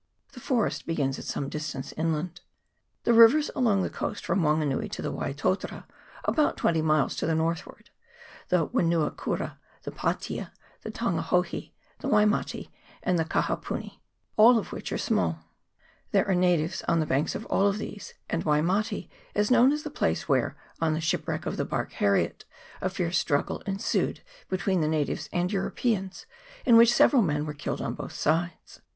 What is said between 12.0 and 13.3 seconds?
Waimate, and the